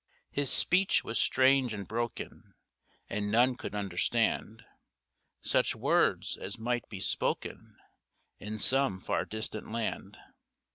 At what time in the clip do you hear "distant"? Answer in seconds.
9.25-9.71